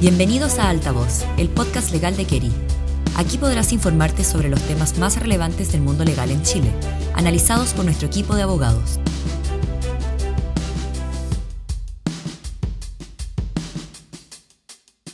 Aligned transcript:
Bienvenidos 0.00 0.58
a 0.58 0.70
Altavoz, 0.70 1.26
el 1.36 1.50
podcast 1.50 1.92
legal 1.92 2.16
de 2.16 2.24
Keri. 2.24 2.50
Aquí 3.16 3.36
podrás 3.36 3.70
informarte 3.70 4.24
sobre 4.24 4.48
los 4.48 4.58
temas 4.62 4.96
más 4.96 5.20
relevantes 5.20 5.72
del 5.72 5.82
mundo 5.82 6.06
legal 6.06 6.30
en 6.30 6.42
Chile, 6.42 6.70
analizados 7.12 7.74
por 7.74 7.84
nuestro 7.84 8.08
equipo 8.08 8.34
de 8.34 8.40
abogados. 8.40 8.98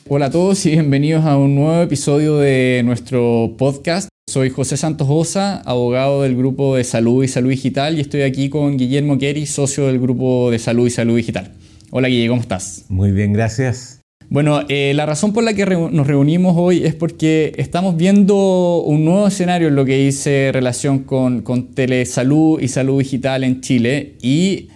Hola 0.07 0.27
a 0.27 0.31
todos 0.31 0.65
y 0.65 0.69
bienvenidos 0.69 1.25
a 1.25 1.35
un 1.35 1.55
nuevo 1.55 1.81
episodio 1.81 2.37
de 2.37 2.81
nuestro 2.85 3.55
podcast. 3.57 4.07
Soy 4.25 4.51
José 4.51 4.77
Santos 4.77 5.07
Osa, 5.11 5.59
abogado 5.63 6.21
del 6.21 6.37
Grupo 6.37 6.77
de 6.77 6.85
Salud 6.85 7.25
y 7.25 7.27
Salud 7.27 7.49
Digital 7.49 7.97
y 7.97 7.99
estoy 7.99 8.21
aquí 8.21 8.49
con 8.49 8.77
Guillermo 8.77 9.17
Keri, 9.17 9.47
socio 9.47 9.87
del 9.87 9.99
Grupo 9.99 10.49
de 10.49 10.59
Salud 10.59 10.87
y 10.87 10.91
Salud 10.91 11.17
Digital. 11.17 11.51
Hola 11.91 12.07
Guillermo, 12.07 12.35
¿cómo 12.35 12.41
estás? 12.43 12.85
Muy 12.87 13.11
bien, 13.11 13.33
gracias. 13.33 13.96
Bueno, 14.29 14.59
eh, 14.67 14.91
la 14.93 15.05
razón 15.05 15.31
por 15.31 15.45
la 15.45 15.53
que 15.53 15.65
nos 15.65 16.05
reunimos 16.05 16.55
hoy 16.57 16.83
es 16.83 16.93
porque 16.93 17.53
estamos 17.55 17.95
viendo 17.95 18.81
un 18.81 19.05
nuevo 19.05 19.27
escenario 19.27 19.69
en 19.69 19.75
lo 19.75 19.85
que 19.85 19.97
dice 19.97 20.51
relación 20.51 20.99
con, 20.99 21.41
con 21.43 21.67
telesalud 21.67 22.59
y 22.59 22.67
salud 22.67 22.99
digital 22.99 23.45
en 23.45 23.61
Chile 23.61 24.15
y 24.21 24.67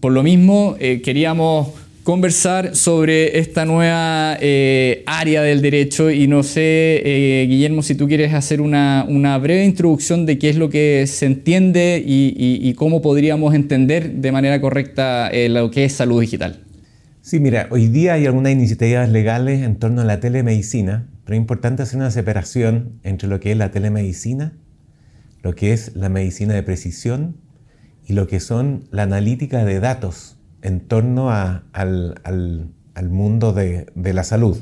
por 0.00 0.12
lo 0.12 0.22
mismo 0.22 0.76
eh, 0.78 1.00
queríamos 1.02 1.68
conversar 2.02 2.76
sobre 2.76 3.38
esta 3.38 3.64
nueva 3.64 4.36
eh, 4.42 5.04
área 5.06 5.40
del 5.40 5.62
derecho 5.62 6.10
y 6.10 6.26
no 6.26 6.42
sé, 6.42 7.46
Guillermo, 7.48 7.82
si 7.82 7.94
tú 7.94 8.08
quieres 8.08 8.34
hacer 8.34 8.60
una, 8.60 9.06
breve 9.40 9.64
introducción 9.64 10.26
de 10.26 10.38
qué 10.38 10.50
es 10.50 10.56
lo 10.56 10.68
que 10.68 11.06
se 11.06 11.24
entiende 11.24 12.02
y, 12.06 12.74
cómo 12.74 13.00
podríamos 13.00 13.54
entender 13.54 14.12
de 14.12 14.32
manera 14.32 14.60
correcta 14.60 15.30
lo 15.32 15.70
que 15.70 15.86
es 15.86 15.94
salud 15.94 16.20
digital. 16.20 16.67
Sí, 17.28 17.40
mira, 17.40 17.68
hoy 17.70 17.88
día 17.88 18.14
hay 18.14 18.24
algunas 18.24 18.52
iniciativas 18.52 19.10
legales 19.10 19.62
en 19.62 19.76
torno 19.76 20.00
a 20.00 20.04
la 20.06 20.18
telemedicina, 20.18 21.10
pero 21.26 21.34
es 21.34 21.40
importante 21.42 21.82
hacer 21.82 21.98
una 21.98 22.10
separación 22.10 23.00
entre 23.02 23.28
lo 23.28 23.38
que 23.38 23.52
es 23.52 23.58
la 23.58 23.70
telemedicina, 23.70 24.54
lo 25.42 25.54
que 25.54 25.74
es 25.74 25.94
la 25.94 26.08
medicina 26.08 26.54
de 26.54 26.62
precisión 26.62 27.36
y 28.06 28.14
lo 28.14 28.26
que 28.28 28.40
son 28.40 28.84
la 28.92 29.02
analítica 29.02 29.66
de 29.66 29.78
datos 29.78 30.38
en 30.62 30.80
torno 30.80 31.30
al, 31.30 32.70
mundo 33.10 33.52
de, 33.52 33.92
la 33.94 34.24
salud. 34.24 34.56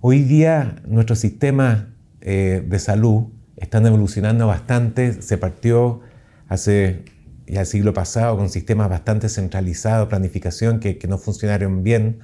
Hoy 0.00 0.24
día 0.24 0.82
nuestros 0.88 1.20
sistemas 1.20 1.84
eh, 2.20 2.66
de 2.68 2.78
salud 2.80 3.28
están 3.54 3.86
evolucionando 3.86 4.48
bastante. 4.48 5.22
Se 5.22 5.38
partió 5.38 6.00
hace 6.48 7.04
ya 7.46 7.60
el 7.60 7.66
siglo 7.66 7.92
pasado 7.94 8.36
con 8.36 8.50
sistemas 8.50 8.88
bastante 8.88 9.28
centralizados, 9.28 10.08
planificación 10.08 10.80
que, 10.80 10.98
no 11.08 11.18
funcionaron 11.18 11.82
bien. 11.82 12.20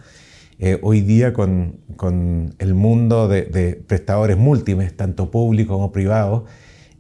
Eh, 0.59 0.79
hoy 0.83 1.01
día 1.01 1.33
con, 1.33 1.81
el 2.59 2.75
mundo 2.75 3.29
de, 3.29 3.83
prestadores 3.87 4.37
múltiples, 4.37 4.97
tanto 4.97 5.31
públicos 5.31 5.77
como 5.77 5.93
privados, 5.93 6.45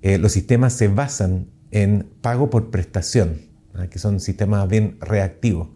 eh, 0.02 0.18
los 0.18 0.32
sistemas 0.32 0.72
se 0.72 0.88
basan 0.88 1.48
en 1.70 2.08
pago 2.20 2.50
por 2.50 2.70
prestación, 2.70 3.42
que 3.90 3.98
son 3.98 4.20
sistemas 4.20 4.68
bien 4.68 4.96
reactivos. 5.00 5.68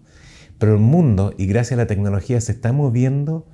Pero 0.58 0.72
el 0.72 0.80
mundo, 0.80 1.34
y 1.36 1.46
gracias 1.46 1.72
a 1.72 1.82
la 1.82 1.86
tecnología, 1.86 2.40
se 2.40 2.52
está 2.52 2.72
moviendo 2.72 3.46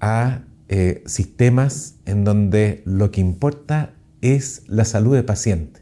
a 0.00 0.44
eh, 0.68 1.02
sistemas 1.06 1.96
en 2.06 2.24
donde 2.24 2.82
lo 2.84 3.10
que 3.10 3.20
importa 3.20 3.94
es 4.20 4.62
la 4.66 4.84
salud 4.84 5.14
del 5.14 5.24
paciente. 5.24 5.79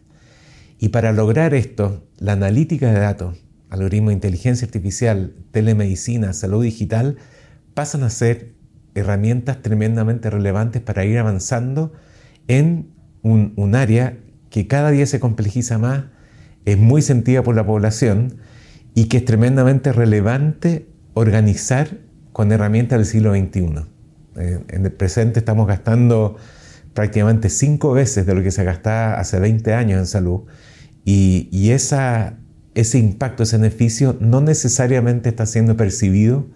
Y 0.79 0.91
para 0.91 1.12
lograr 1.12 1.55
esto, 1.55 2.07
la 2.19 2.33
analítica 2.33 2.93
de 2.93 3.01
datos, 3.01 3.37
algoritmos 3.71 4.11
de 4.11 4.15
inteligencia 4.15 4.67
artificial, 4.67 5.35
telemedicina, 5.51 6.33
salud 6.33 6.62
digital, 6.62 7.17
pasan 7.75 8.05
a 8.05 8.11
ser 8.11 8.55
herramientas 8.95 9.62
tremendamente 9.62 10.31
relevantes 10.31 10.83
para 10.83 11.05
ir 11.05 11.19
avanzando 11.19 11.93
en 12.47 12.91
un, 13.23 13.53
un 13.57 13.75
área 13.75 14.19
que 14.51 14.67
cada 14.67 14.91
día 14.91 15.07
se 15.07 15.20
complejiza 15.20 15.79
más, 15.79 16.05
es 16.64 16.79
muy 16.79 17.02
sentida 17.02 17.42
por 17.42 17.55
la 17.57 17.67
población 17.67 18.39
y 18.95 19.07
que 19.07 19.19
es 19.19 19.25
tremendamente 19.25 19.92
relevante 19.92 20.89
organizar 21.14 21.98
con 22.33 22.52
herramientas 22.52 22.98
del 22.98 23.07
siglo 23.07 23.33
XXI. 23.35 23.86
Eh, 24.36 24.61
en 24.69 24.85
el 24.85 24.92
presente 24.92 25.41
estamos 25.41 25.67
gastando 25.67 26.36
prácticamente 26.95 27.48
cinco 27.48 27.92
veces 27.92 28.27
de 28.27 28.35
lo 28.35 28.42
que 28.42 28.51
se 28.51 28.64
gastaba 28.64 29.14
hace 29.19 29.39
20 29.41 29.75
años 29.75 29.98
en 29.98 30.07
salud 30.07 30.42
y, 31.11 31.70
esa, 31.70 32.36
ese 32.74 32.98
impacto, 32.98 33.42
ese 33.42 33.57
beneficio 33.57 34.19
no 34.20 34.42
necesariamente 34.42 35.30
está 35.30 35.46
siendo 35.46 35.74
percibido 35.74 36.46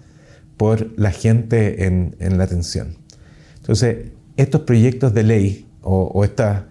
por 0.58 0.92
la 0.98 1.10
gente 1.10 1.86
en, 1.86 2.14
la 2.18 2.44
atención. 2.44 2.98
Entonces, 3.56 4.10
estos 4.36 4.62
proyectos 4.62 5.14
de 5.14 5.22
ley 5.22 5.68
o, 5.80 6.22
estas 6.22 6.64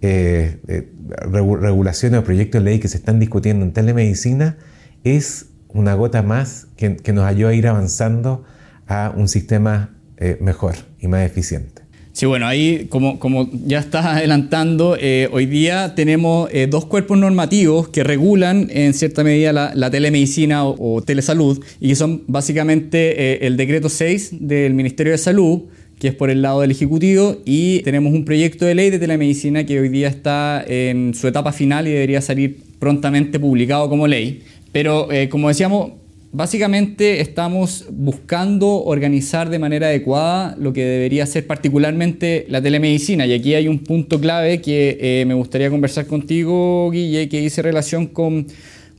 eh, 0.00 0.58
eh, 0.68 0.90
regulaciones 1.30 2.18
o 2.18 2.24
proyectos 2.24 2.62
de 2.62 2.70
ley 2.70 2.78
que 2.78 2.88
se 2.88 2.96
están 2.96 3.20
discutiendo 3.20 3.62
en 3.66 3.72
telemedicina 3.72 4.56
es 5.04 5.50
una 5.68 5.92
gota 5.92 6.22
más 6.22 6.68
que, 6.76 7.12
nos 7.12 7.24
ayuda 7.26 7.50
a 7.50 7.54
ir 7.54 7.68
avanzando 7.68 8.44
a 8.86 9.12
un 9.14 9.28
sistema 9.28 9.94
eh, 10.16 10.38
mejor 10.40 10.76
y 10.98 11.08
más 11.08 11.26
eficiente. 11.26 11.82
Sí, 12.18 12.26
bueno, 12.26 12.48
ahí 12.48 12.86
como, 12.88 13.20
como 13.20 13.48
ya 13.64 13.78
estás 13.78 14.04
adelantando, 14.04 14.96
eh, 15.00 15.28
hoy 15.30 15.46
día 15.46 15.94
tenemos 15.94 16.50
eh, 16.52 16.66
dos 16.68 16.84
cuerpos 16.84 17.16
normativos 17.16 17.90
que 17.90 18.02
regulan 18.02 18.66
en 18.72 18.92
cierta 18.92 19.22
medida 19.22 19.52
la, 19.52 19.90
telemedicina 19.92 20.66
o, 20.66 21.00
telesalud 21.00 21.62
y 21.78 21.90
que 21.90 21.94
son 21.94 22.24
básicamente 22.26 23.46
el 23.46 23.56
decreto 23.56 23.88
6 23.88 24.30
del 24.40 24.74
Ministerio 24.74 25.12
de 25.12 25.18
Salud, 25.18 25.66
que 26.00 26.08
es 26.08 26.14
por 26.16 26.28
el 26.28 26.42
lado 26.42 26.62
del 26.62 26.72
Ejecutivo, 26.72 27.36
y 27.44 27.82
tenemos 27.82 28.12
un 28.12 28.24
proyecto 28.24 28.64
de 28.64 28.74
ley 28.74 28.90
de 28.90 28.98
telemedicina 28.98 29.64
que 29.64 29.78
hoy 29.78 29.88
día 29.88 30.08
está 30.08 30.64
en 30.66 31.14
su 31.14 31.28
etapa 31.28 31.52
final 31.52 31.86
y 31.86 31.92
debería 31.92 32.20
salir 32.20 32.58
prontamente 32.80 33.38
publicado 33.38 33.88
como 33.88 34.08
ley. 34.08 34.42
Pero 34.72 35.12
eh, 35.12 35.28
como 35.28 35.46
decíamos, 35.46 35.92
básicamente 36.32 37.20
estamos 37.20 37.86
buscando 37.90 38.84
organizar 38.84 39.48
de 39.50 39.58
manera 39.58 39.88
adecuada 39.88 40.56
lo 40.58 40.72
que 40.72 40.84
debería 40.84 41.26
ser 41.26 41.46
particularmente 41.46 42.46
la 42.48 42.60
telemedicina. 42.60 43.26
Y 43.26 43.32
aquí 43.32 43.54
hay 43.54 43.68
un 43.68 43.80
punto 43.80 44.20
clave 44.20 44.60
que 44.60 44.98
eh, 45.00 45.24
me 45.26 45.34
gustaría 45.34 45.70
conversar 45.70 46.06
contigo, 46.06 46.90
Guille, 46.90 47.28
que 47.28 47.40
dice 47.40 47.62
relación 47.62 48.06
con, 48.06 48.46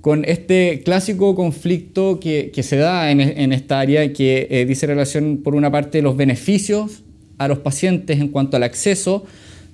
con 0.02 0.26
este 0.26 0.82
clásico 0.84 1.36
conflicto 1.36 2.20
que, 2.20 2.52
que 2.54 2.64
se 2.64 2.78
da 2.78 3.12
en, 3.12 3.22
en, 3.22 3.54
esta 3.54 3.80
área, 3.80 4.12
que 4.14 4.48
eh, 4.50 4.66
dice 4.66 4.88
relación 4.88 5.42
por 5.44 5.56
una 5.56 5.72
parte 5.72 6.02
los 6.02 6.18
beneficios 6.18 7.04
a 7.38 7.48
los 7.48 7.60
pacientes 7.60 8.20
en 8.20 8.30
cuanto 8.30 8.58
al 8.58 8.64
acceso 8.64 9.26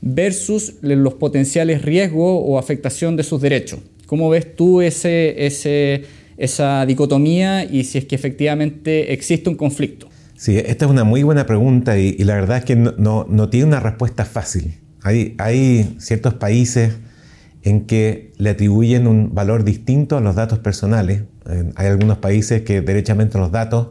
versus 0.01 0.75
los 0.81 1.16
potenciales 1.16 1.81
riesgos 1.81 2.41
o 2.45 2.59
afectación 2.59 3.16
de 3.16 3.23
sus 3.23 3.41
derechos. 3.41 3.79
¿Cómo 4.05 4.29
ves 4.29 4.55
tú 4.55 4.81
ese, 4.81 6.03
esa 6.38 6.85
dicotomía 6.85 7.63
y 7.63 7.84
si 7.84 7.97
es 7.97 8.06
que 8.06 8.16
efectivamente 8.16 9.13
existe 9.13 9.50
un 9.50 9.56
conflicto? 9.56 10.09
Sí, 10.35 10.57
esta 10.57 10.85
es 10.85 10.91
una 10.91 11.03
muy 11.03 11.23
buena 11.23 11.46
pregunta 11.46 11.97
y, 11.97 12.18
la 12.18 12.35
verdad 12.35 12.57
es 12.57 12.66
que 12.66 12.75
no, 12.75 13.50
tiene 13.50 13.68
una 13.68 13.79
respuesta 13.79 14.25
fácil. 14.25 14.79
Hay, 15.01 15.35
hay, 15.38 15.96
ciertos 16.00 16.34
países 16.34 16.97
en 17.63 17.85
que 17.85 18.34
le 18.38 18.50
atribuyen 18.50 19.07
un 19.07 19.34
valor 19.34 19.63
distinto 19.63 20.18
a 20.18 20.22
los 20.22 20.35
datos 20.35 20.59
personales. 20.59 21.23
Hay 21.75 21.88
algunos 21.88 22.18
países 22.18 22.63
que 22.63 22.81
derechamente 22.81 23.38
los 23.38 23.52
datos 23.52 23.90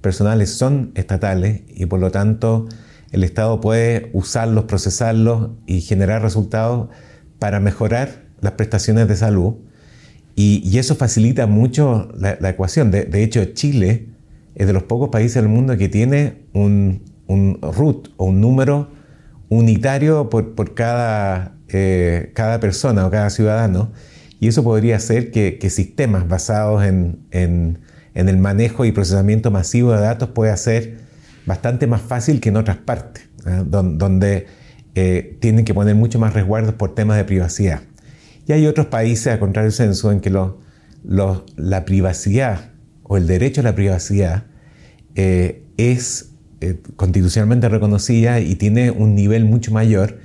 personales 0.00 0.50
son 0.50 0.92
estatales 0.94 1.62
y 1.68 1.86
por 1.86 2.00
lo 2.00 2.10
tanto 2.10 2.68
el 3.10 3.24
Estado 3.24 3.60
puede 3.60 4.10
usarlos, 4.12 4.64
procesarlos 4.64 5.50
y 5.66 5.80
generar 5.80 6.22
resultados 6.22 6.88
para 7.38 7.58
mejorar 7.58 8.22
las 8.40 8.52
prestaciones 8.52 9.08
de 9.08 9.16
salud 9.16 9.56
y, 10.36 10.78
eso 10.78 10.94
facilita 10.94 11.46
mucho 11.46 12.08
la, 12.16 12.48
ecuación. 12.48 12.90
De, 12.90 13.22
hecho, 13.22 13.44
Chile 13.46 14.06
es 14.54 14.66
de 14.66 14.72
los 14.72 14.84
pocos 14.84 15.10
países 15.10 15.34
del 15.34 15.48
mundo 15.48 15.76
que 15.76 15.88
tiene 15.88 16.42
un, 16.52 17.02
un 17.26 17.58
root 17.60 18.08
o 18.16 18.26
un 18.26 18.40
número 18.40 18.90
unitario 19.50 20.30
por, 20.30 20.54
por 20.54 20.74
cada, 20.74 21.56
eh, 21.68 22.30
cada 22.34 22.58
persona 22.60 23.06
o 23.06 23.10
cada 23.10 23.28
ciudadano. 23.28 23.92
Y 24.40 24.48
eso 24.48 24.64
podría 24.64 24.96
hacer 24.96 25.30
que, 25.30 25.58
sistemas 25.68 26.26
basados 26.26 26.82
en, 26.84 27.18
en, 27.30 27.78
el 28.14 28.38
manejo 28.38 28.86
y 28.86 28.92
procesamiento 28.92 29.50
masivo 29.50 29.92
de 29.92 30.00
datos 30.00 30.30
pueda 30.30 30.56
ser 30.56 30.98
bastante 31.46 31.86
más 31.86 32.00
fácil 32.00 32.40
que 32.40 32.48
en 32.48 32.56
otras 32.56 32.78
partes, 32.78 33.28
¿ah? 33.44 33.62
donde, 33.66 34.46
eh, 34.94 35.36
tienen 35.40 35.64
que 35.64 35.74
poner 35.74 35.94
mucho 35.94 36.18
más 36.18 36.32
resguardos 36.32 36.74
por 36.74 36.94
temas 36.94 37.16
de 37.16 37.24
privacidad. 37.24 37.82
Y 38.50 38.52
hay 38.52 38.66
otros 38.66 38.86
países, 38.86 39.28
a 39.28 39.38
contrario 39.38 39.70
censo, 39.70 40.10
en 40.10 40.18
que 40.18 40.28
la 40.28 41.84
privacidad 41.84 42.72
o 43.04 43.16
el 43.16 43.28
derecho 43.28 43.60
a 43.60 43.62
la 43.62 43.76
privacidad 43.76 44.46
eh, 45.14 45.62
es 45.76 46.32
eh, 46.60 46.82
constitucionalmente 46.96 47.68
reconocida 47.68 48.40
y 48.40 48.56
tiene 48.56 48.90
un 48.90 49.14
nivel 49.14 49.44
mucho 49.44 49.70
mayor, 49.70 50.18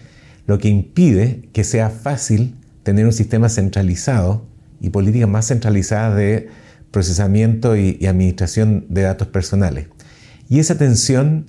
lo 0.47 0.57
que 0.57 0.69
impide 0.69 1.49
que 1.53 1.63
sea 1.63 1.91
fácil 1.91 2.55
tener 2.81 3.05
un 3.05 3.13
sistema 3.13 3.47
centralizado 3.47 4.47
y 4.81 4.89
políticas 4.89 5.29
más 5.29 5.49
centralizadas 5.49 6.15
de 6.15 6.47
procesamiento 6.89 7.77
y, 7.77 8.03
administración 8.07 8.87
de 8.89 9.03
datos 9.03 9.27
personales. 9.27 9.85
Y 10.49 10.57
esa 10.57 10.79
tensión 10.79 11.45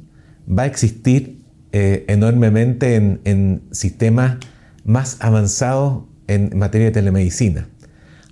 va 0.46 0.64
a 0.64 0.66
existir 0.66 1.42
eh, 1.72 2.04
enormemente 2.08 2.96
en, 2.96 3.62
sistemas 3.70 4.36
más 4.84 5.16
avanzados 5.20 6.02
en 6.26 6.56
materia 6.56 6.86
de 6.86 6.92
telemedicina. 6.92 7.68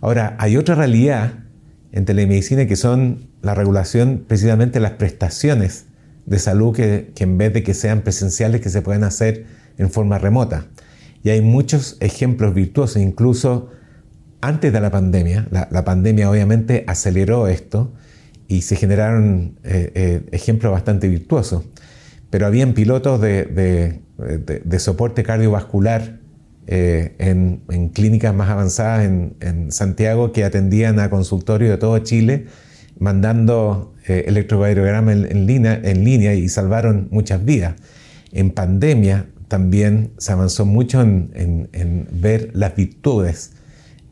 Ahora, 0.01 0.37
hay 0.39 0.57
otra 0.57 0.75
realidad 0.75 1.33
en 1.93 2.05
telemedicina 2.05 2.67
que 2.67 2.77
son 2.77 3.29
la 3.43 3.55
regulación 3.55 4.25
precisamente 4.27 4.75
de 4.75 4.81
las 4.81 4.93
prestaciones 4.93 5.87
de 6.27 6.39
salud 6.39 6.75
que, 6.75 7.13
en 7.17 7.39
vez 7.39 7.53
de 7.53 7.63
que 7.63 7.75
sean 7.75 8.03
presenciales, 8.03 8.61
que 8.61 8.71
se 8.71 8.83
pueden 8.83 9.05
hacer 9.05 9.47
en 9.79 9.91
forma 9.91 10.19
remota. 10.19 10.67
Y 11.23 11.31
hay 11.31 11.41
muchos 11.41 11.97
ejemplos 12.01 12.55
virtuosos, 12.55 13.01
incluso 13.01 13.71
antes 14.41 14.73
de 14.73 14.81
la 14.81 14.91
pandemia. 14.91 15.47
La, 15.51 15.85
pandemia 15.85 16.31
obviamente 16.31 16.85
aceleró 16.87 17.49
esto 17.49 17.95
y 18.49 18.63
se 18.63 18.77
generaron 18.77 19.59
eh, 19.65 19.91
eh, 19.95 20.27
ejemplos 20.33 20.73
bastante 20.73 21.09
virtuosos 21.09 21.65
pero 22.35 22.49
habían 22.49 22.73
pilotos 22.73 23.21
de, 23.21 24.01
soporte 24.79 25.23
cardiovascular 25.23 26.19
eh, 26.67 27.15
en, 27.19 27.89
clínicas 27.91 28.35
más 28.35 28.49
avanzadas 28.49 29.05
en, 29.05 29.71
Santiago 29.71 30.33
que 30.33 30.45
atendían 30.45 30.99
a 31.01 31.11
consultorios 31.11 31.71
de 31.71 31.79
todo 31.79 31.99
Chile, 31.99 32.47
mandando 32.99 33.95
eh, 34.07 34.25
en, 34.27 35.47
línea, 35.47 36.35
y 36.35 36.49
salvaron 36.49 37.09
muchas 37.11 37.45
vidas. 37.45 37.75
En 38.33 38.51
pandemia 38.51 39.27
también 39.49 40.13
se 40.19 40.33
avanzó 40.33 40.67
mucho 40.67 41.01
en, 41.01 42.09
ver 42.13 42.51
las 42.55 42.75
virtudes 42.75 43.53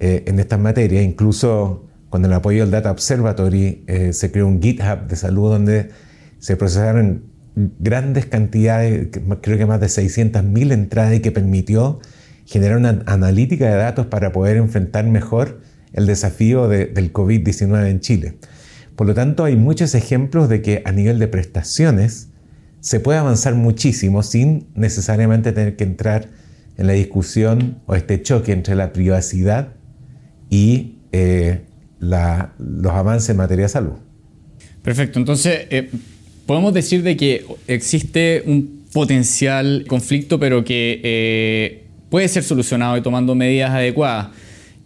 eh, 0.00 0.24
en 0.26 0.38
estas 0.38 0.58
materias, 0.58 1.04
incluso 1.04 1.86
con 2.10 2.24
el 2.24 2.32
apoyo 2.32 2.62
del 2.62 2.70
Data 2.70 2.90
Observatory 2.90 3.84
eh, 3.86 4.12
se 4.12 4.30
creó 4.30 4.46
un 4.46 4.60
GitHub 4.60 5.06
de 5.08 5.16
salud 5.16 5.50
donde 5.50 5.90
se 6.38 6.56
procesaron 6.56 7.22
grandes 7.54 8.26
cantidades, 8.26 9.08
creo 9.40 9.58
que 9.58 9.66
más 9.66 9.80
de 9.80 9.86
600.000 9.86 10.72
entradas 10.72 11.14
y 11.14 11.20
que 11.20 11.32
permitió 11.32 12.00
generar 12.46 12.76
una 12.76 13.02
analítica 13.06 13.70
de 13.70 13.76
datos 13.76 14.06
para 14.06 14.32
poder 14.32 14.56
enfrentar 14.56 15.06
mejor 15.06 15.60
el 15.92 16.06
desafío 16.06 16.68
del 16.68 17.12
COVID-19 17.12 17.88
en 17.88 18.00
Chile. 18.00 18.34
Por 18.96 19.06
lo 19.06 19.14
tanto, 19.14 19.44
hay 19.44 19.56
muchos 19.56 19.94
ejemplos 19.94 20.48
de 20.48 20.62
que 20.62 20.82
a 20.84 20.92
nivel 20.92 21.18
de 21.18 21.28
prestaciones 21.28 22.28
se 22.80 23.00
puede 23.00 23.18
avanzar 23.18 23.54
muchísimo 23.54 24.22
sin 24.22 24.66
necesariamente 24.74 25.52
tener 25.52 25.76
que 25.76 25.84
entrar 25.84 26.28
en 26.76 26.86
la 26.86 26.94
discusión 26.94 27.80
o 27.86 27.94
este 27.94 28.22
choque 28.22 28.52
entre 28.52 28.74
la 28.74 28.92
privacidad 28.92 29.74
y 30.50 30.96
eh, 31.12 31.60
los 32.00 32.92
avances 32.92 33.30
en 33.30 33.36
materia 33.36 33.64
de 33.64 33.68
salud. 33.68 33.92
Perfecto, 34.82 35.18
entonces 35.18 35.66
eh, 35.70 35.90
podemos 36.46 36.74
decir 36.74 37.02
de 37.02 37.16
que 37.16 37.44
existe 37.68 38.42
un 38.46 38.82
potencial 38.92 39.84
conflicto, 39.86 40.40
pero 40.40 40.64
que 40.64 41.00
eh, 41.02 41.81
puede 42.12 42.28
ser 42.28 42.42
solucionado 42.42 42.94
y 42.98 43.00
tomando 43.00 43.34
medidas 43.34 43.70
adecuadas. 43.70 44.28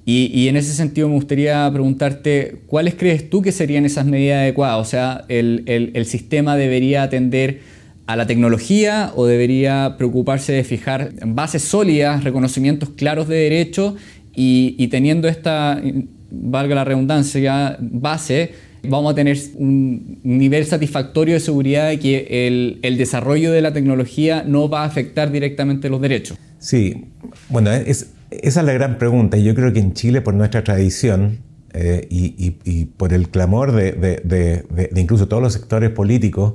Y, 0.04 0.46
en 0.46 0.56
ese 0.56 0.72
sentido 0.72 1.08
me 1.08 1.14
gustaría 1.16 1.68
preguntarte, 1.72 2.60
¿cuáles 2.68 2.94
crees 2.94 3.28
tú 3.28 3.42
que 3.42 3.50
serían 3.50 3.84
esas 3.84 4.06
medidas 4.06 4.42
adecuadas? 4.42 4.78
O 4.78 4.88
sea, 4.88 5.24
¿el, 5.26 6.06
sistema 6.06 6.56
debería 6.56 7.02
atender 7.02 7.62
a 8.06 8.14
la 8.14 8.28
tecnología 8.28 9.10
o 9.16 9.26
debería 9.26 9.96
preocuparse 9.98 10.52
de 10.52 10.62
fijar 10.62 11.14
bases 11.26 11.62
sólidas, 11.62 12.22
reconocimientos 12.22 12.90
claros 12.90 13.26
de 13.26 13.34
derechos 13.34 13.94
y, 14.32 14.76
y 14.78 14.86
teniendo 14.86 15.26
esta, 15.26 15.82
valga 16.30 16.76
la 16.76 16.84
redundancia, 16.84 17.76
base, 17.80 18.54
vamos 18.88 19.12
a 19.12 19.14
tener 19.14 19.38
un 19.56 20.20
nivel 20.22 20.64
satisfactorio 20.66 21.34
de 21.34 21.40
seguridad 21.40 21.88
de 21.88 21.98
que 21.98 22.46
el, 22.82 22.96
desarrollo 22.98 23.52
de 23.52 23.60
la 23.60 23.72
tecnología 23.72 24.44
no 24.46 24.68
va 24.68 24.82
a 24.82 24.84
afectar 24.86 25.30
directamente 25.30 25.88
los 25.88 26.00
derechos. 26.00 26.38
Sí, 26.58 27.06
bueno, 27.48 27.70
esa 27.70 28.06
es 28.30 28.56
la 28.56 28.72
gran 28.72 28.98
pregunta. 28.98 29.36
Yo 29.36 29.54
creo 29.54 29.72
que 29.72 29.80
en 29.80 29.92
Chile, 29.92 30.20
por 30.20 30.34
nuestra 30.34 30.64
tradición 30.64 31.38
eh, 31.74 32.06
y, 32.10 32.86
por 32.96 33.12
el 33.12 33.28
clamor 33.28 33.72
de, 33.72 34.64
incluso 34.94 35.28
todos 35.28 35.42
los 35.42 35.52
sectores 35.52 35.90
políticos, 35.90 36.54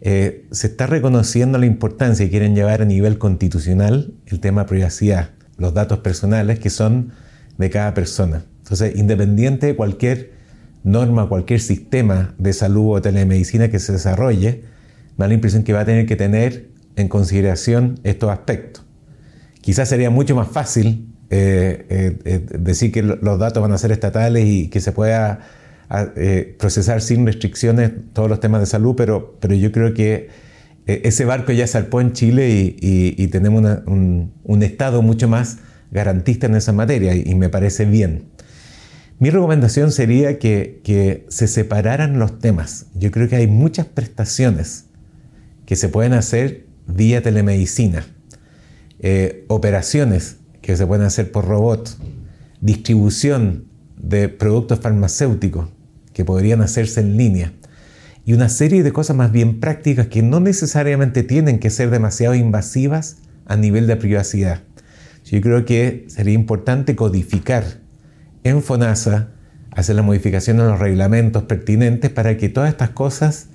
eh, 0.00 0.46
se 0.50 0.66
está 0.66 0.86
reconociendo 0.86 1.58
la 1.58 1.66
importancia 1.66 2.26
y 2.26 2.30
quieren 2.30 2.54
llevar 2.54 2.82
a 2.82 2.84
nivel 2.84 3.18
constitucional 3.18 4.12
el 4.26 4.40
tema 4.40 4.66
privacidad, 4.66 5.30
los 5.56 5.72
datos 5.72 6.00
personales 6.00 6.58
que 6.58 6.70
son 6.70 7.12
de 7.58 7.70
cada 7.70 7.94
persona. 7.94 8.44
Entonces, 8.58 8.96
independiente 8.96 9.66
de 9.66 9.76
cualquier 9.76 10.32
norma, 10.84 11.28
cualquier 11.28 11.60
sistema 11.60 12.34
de 12.38 12.52
salud 12.52 12.96
o 12.96 13.02
telemedicina 13.02 13.68
que 13.68 13.80
se 13.80 13.92
desarrolle, 13.92 14.62
me 15.16 15.24
da 15.24 15.28
la 15.28 15.34
impresión 15.34 15.64
que 15.64 15.72
va 15.72 15.80
a 15.80 15.84
tener 15.84 16.06
que 16.06 16.14
tener 16.14 16.68
en 16.96 17.08
consideración 17.08 17.98
estos 18.04 18.30
aspectos. 18.30 18.84
Quizás 19.60 19.88
sería 19.88 20.10
mucho 20.10 20.36
más 20.36 20.48
fácil 20.48 21.08
eh, 21.30 21.86
eh, 21.88 22.18
eh, 22.26 22.46
decir 22.58 22.92
que 22.92 23.02
los 23.02 23.38
datos 23.38 23.62
van 23.62 23.72
a 23.72 23.78
ser 23.78 23.90
estatales 23.92 24.44
y 24.46 24.68
que 24.68 24.80
se 24.80 24.92
pueda 24.92 25.40
procesar 26.58 27.00
sin 27.02 27.24
restricciones 27.24 27.92
todos 28.12 28.28
los 28.28 28.40
temas 28.40 28.60
de 28.60 28.66
salud, 28.66 28.94
pero, 28.96 29.36
pero 29.40 29.54
yo 29.54 29.70
creo 29.70 29.94
que 29.94 30.28
ese 30.86 31.24
barco 31.24 31.52
ya 31.52 31.66
salpó 31.66 32.00
en 32.00 32.12
Chile 32.12 32.48
y, 32.50 33.26
tenemos 33.28 33.62
un, 33.86 34.62
Estado 34.62 35.02
mucho 35.02 35.28
más 35.28 35.58
garantista 35.92 36.46
en 36.46 36.56
esa 36.56 36.72
materia 36.72 37.14
y 37.14 37.34
me 37.34 37.48
parece 37.48 37.84
bien. 37.84 38.33
Mi 39.18 39.30
recomendación 39.30 39.92
sería 39.92 40.38
que, 40.38 41.26
se 41.28 41.46
separaran 41.46 42.18
los 42.18 42.38
temas. 42.38 42.86
Yo 42.94 43.10
creo 43.10 43.28
que 43.28 43.36
hay 43.36 43.46
muchas 43.46 43.86
prestaciones 43.86 44.86
que 45.66 45.76
se 45.76 45.88
pueden 45.88 46.12
hacer 46.12 46.66
vía 46.86 47.22
telemedicina, 47.22 48.04
eh, 48.98 49.44
operaciones 49.48 50.38
que 50.60 50.76
se 50.76 50.86
pueden 50.86 51.06
hacer 51.06 51.30
por 51.30 51.46
robot, 51.46 51.96
distribución 52.60 53.66
de 53.96 54.28
productos 54.28 54.80
farmacéuticos 54.80 55.68
que 56.12 56.24
podrían 56.24 56.60
hacerse 56.60 57.00
en 57.00 57.16
línea 57.16 57.52
y 58.26 58.32
una 58.32 58.48
serie 58.48 58.82
de 58.82 58.92
cosas 58.92 59.16
más 59.16 59.32
bien 59.32 59.60
prácticas 59.60 60.08
que 60.08 60.22
no 60.22 60.40
necesariamente 60.40 61.22
tienen 61.22 61.58
que 61.58 61.70
ser 61.70 61.90
demasiado 61.90 62.34
invasivas 62.34 63.18
a 63.46 63.56
nivel 63.56 63.86
de 63.86 63.96
privacidad. 63.96 64.62
Yo 65.24 65.40
creo 65.40 65.64
que 65.64 66.06
sería 66.08 66.34
importante 66.34 66.96
codificar 66.96 67.83
en 68.44 68.62
FONASA 68.62 69.30
hacer 69.72 69.96
la 69.96 70.02
modificación 70.02 70.60
en 70.60 70.68
los 70.68 70.78
reglamentos 70.78 71.42
pertinentes 71.44 72.10
para 72.10 72.36
que 72.36 72.48
todas 72.48 72.70
estas 72.70 72.90
cosas 72.90 73.48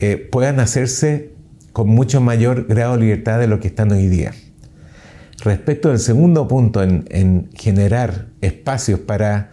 eh, 0.00 0.16
puedan 0.30 0.60
hacerse 0.60 1.32
con 1.72 1.88
mucho 1.88 2.20
mayor 2.20 2.66
grado 2.66 2.94
de 2.94 3.00
libertad 3.00 3.38
de 3.38 3.46
lo 3.46 3.60
que 3.60 3.68
están 3.68 3.90
hoy 3.92 4.08
día. 4.08 4.32
Respecto 5.42 5.88
del 5.88 5.98
segundo 5.98 6.46
punto 6.46 6.82
en, 6.82 7.48
generar 7.54 8.28
espacios 8.40 9.00
para 9.00 9.52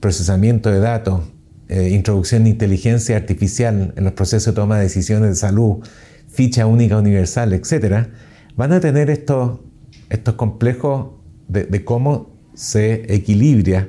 procesamiento 0.00 0.70
de 0.70 0.78
datos, 0.78 1.22
eh, 1.68 1.90
introducción 1.90 2.44
de 2.44 2.50
inteligencia 2.50 3.16
artificial 3.16 3.92
en 3.96 4.04
los 4.04 4.12
procesos 4.12 4.54
de 4.54 4.60
toma 4.60 4.76
de 4.76 4.84
decisiones 4.84 5.30
de 5.30 5.36
salud, 5.36 5.84
ficha 6.28 6.66
única 6.66 6.96
universal, 6.96 7.52
etc., 7.52 8.08
van 8.56 8.72
a 8.72 8.80
tener 8.80 9.10
estos, 9.10 9.60
estos 10.08 10.34
complejos 10.34 11.12
de 11.48 11.84
cómo 11.84 12.36
se 12.54 13.14
equilibra 13.14 13.88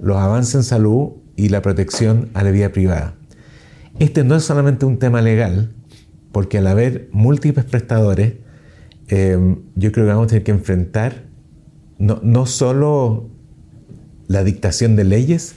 los 0.00 0.16
avances 0.16 0.54
en 0.54 0.62
salud 0.62 1.12
y 1.36 1.48
la 1.48 1.62
protección 1.62 2.30
a 2.34 2.42
la 2.42 2.50
vida 2.50 2.70
privada. 2.70 3.14
Este 3.98 4.24
no 4.24 4.36
es 4.36 4.44
solamente 4.44 4.86
un 4.86 4.98
tema 4.98 5.22
legal, 5.22 5.72
porque 6.32 6.58
al 6.58 6.66
haber 6.66 7.08
múltiples 7.12 7.64
prestadores, 7.64 8.34
em, 9.08 9.60
yo 9.74 9.92
creo 9.92 10.06
que 10.06 10.12
vamos 10.12 10.24
a 10.24 10.28
tener 10.28 10.44
que 10.44 10.50
enfrentar 10.52 11.24
no, 11.98 12.20
no 12.22 12.46
solo 12.46 13.28
la 14.28 14.44
dictación 14.44 14.94
de 14.94 15.04
leyes, 15.04 15.54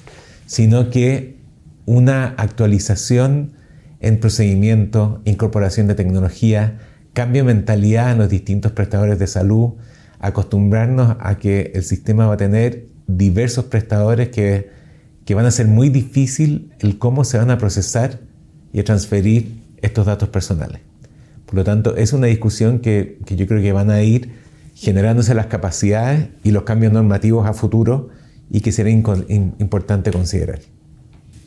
sino 0.48 0.89
que 0.89 1.38
una 1.86 2.29
actualización 2.38 3.53
en 4.00 4.19
procedimiento, 4.19 5.21
incorporación 5.25 5.88
de 5.88 5.95
tecnología, 5.95 6.79
cambio 7.13 7.43
de 7.43 7.53
mentalidad 7.53 8.12
en 8.12 8.17
los 8.17 8.29
distintos 8.29 8.71
prestadores 8.71 9.19
de 9.19 9.27
salud, 9.27 9.74
acostumbrarnos 10.19 11.17
a 11.19 11.38
que 11.38 11.71
el 11.75 11.83
sistema 11.83 12.27
va 12.27 12.33
a 12.33 12.38
tener 12.38 12.88
diversos 13.18 13.65
prestadores 13.65 14.30
que, 14.30 14.70
que 15.25 15.36
van 15.36 15.46
a 15.46 15.51
ser 15.51 15.68
muy 15.68 15.89
difícil 15.89 16.72
el 16.80 16.98
cómo 16.98 17.24
se 17.24 17.38
van 17.38 17.51
a 17.51 17.58
procesar 17.58 18.20
y 18.74 18.80
a 18.80 18.84
transferir 18.84 19.62
estos 19.82 20.06
datos 20.06 20.30
personales. 20.30 20.82
Por 21.46 21.56
lo 21.56 21.63
tanto, 21.63 21.98
es 21.98 22.13
una 22.13 22.27
discusión 22.27 22.80
que, 22.80 23.18
que 23.25 23.36
yo 23.36 23.48
creo 23.48 23.62
que 23.62 23.72
van 23.74 23.89
a 23.89 24.01
ir 24.03 24.30
generándose 24.75 25.34
las 25.34 25.48
capacidades 25.48 26.30
y 26.44 26.51
los 26.51 26.63
cambios 26.63 26.94
normativos 26.94 27.46
a 27.48 27.53
futuro 27.53 28.10
y 28.50 28.62
que 28.62 28.72
será 28.72 28.89
importante 28.89 30.12
considerar. 30.12 30.60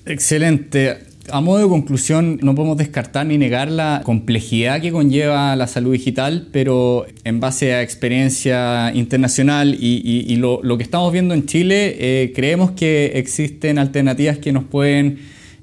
Excelente 0.07 1.14
a 1.31 1.41
modo 1.41 1.59
de 1.59 1.69
conclusión, 1.69 2.39
no 2.43 2.55
podemos 2.55 2.77
descartar 2.77 3.27
ni 3.27 3.39
negar 3.39 3.71
la 3.71 4.03
complejidad 4.05 4.81
que 4.81 4.93
conlleva 4.93 5.57
la 5.57 5.67
salud 5.67 5.93
digital, 5.93 6.49
pero 6.53 7.07
en 7.25 7.41
base 7.41 7.75
a 7.75 7.83
experiencia 7.83 8.93
internacional 8.95 9.77
y, 9.79 10.37
lo, 10.37 10.61
que 10.77 10.83
estamos 10.83 11.13
viendo 11.13 11.35
en 11.35 11.47
Chile, 11.47 11.97
eh, 11.99 12.33
creemos 12.35 12.73
que 12.73 13.13
existen 13.15 13.79
alternativas 13.79 14.39
que 14.39 14.53
nos 14.53 14.65
pueden 14.65 15.19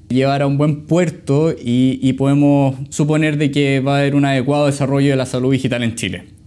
llevar 0.10 0.42
a 0.42 0.48
un 0.48 0.58
buen 0.58 0.82
puerto 0.88 1.52
y, 1.52 2.00
y 2.02 2.14
podemos 2.14 2.76
suponer 2.90 3.38
de 3.38 3.52
que 3.52 3.80
va 3.80 3.98
a 3.98 4.00
haber 4.00 4.16
un 4.16 4.26
adecuado 4.26 4.66
desarrollo 4.66 5.12
de 5.12 5.16
la 5.16 5.26
salud 5.26 5.52
digital 5.52 5.84
en 5.84 5.96
Chile. 5.96 6.41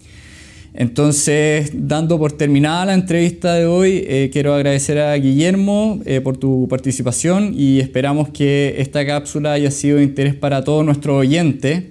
Entonces, 0.77 1.71
dando 1.73 2.19
por 2.19 2.33
terminada 2.33 2.85
la 2.87 2.95
entrevista 2.95 3.55
de 3.55 3.67
hoy, 3.67 4.05
eh, 4.09 4.29
quiero 4.33 4.55
agradecer 4.55 4.99
a 4.99 5.15
Guillermo 5.15 6.01
eh, 6.05 6.21
por 6.21 6.37
tu 6.37 6.67
participación 6.69 7.53
y 7.57 7.79
esperamos 7.79 8.31
que 8.31 8.75
esta 8.79 9.07
cápsula 9.07 9.53
haya 9.53 9.71
sido 9.71 9.99
de 9.99 10.03
interés 10.03 10.35
para 10.35 10.65
todos 10.65 10.85
nuestros 10.85 11.17
oyentes 11.17 11.85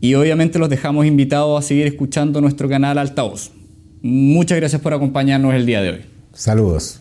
y 0.00 0.14
obviamente 0.14 0.60
los 0.60 0.68
dejamos 0.68 1.04
invitados 1.04 1.58
a 1.58 1.66
seguir 1.66 1.86
escuchando 1.88 2.40
nuestro 2.40 2.68
canal 2.68 2.96
Altavoz. 2.98 3.50
Muchas 4.02 4.56
gracias 4.56 4.80
por 4.80 4.94
acompañarnos 4.94 5.52
el 5.54 5.66
día 5.66 5.82
de 5.82 5.90
hoy. 5.90 6.00
Saludos. 6.32 7.00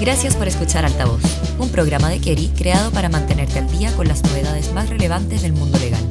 Gracias 0.00 0.36
por 0.36 0.48
escuchar 0.48 0.86
Altavoz, 0.86 1.22
un 1.58 1.70
programa 1.70 2.08
de 2.08 2.20
Kerry 2.20 2.48
creado 2.56 2.90
para 2.90 3.08
mantenerte 3.08 3.58
al 3.58 3.70
día 3.70 3.92
con 3.92 4.08
las 4.08 4.22
novedades 4.22 4.72
más 4.72 4.88
relevantes 4.88 5.42
del 5.42 5.52
mundo 5.52 5.78
legal. 5.78 6.02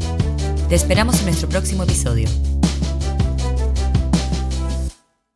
Te 0.70 0.76
esperamos 0.76 1.20
en 1.20 1.26
nuestro 1.26 1.48
próximo 1.48 1.84
episodio. 1.84 2.28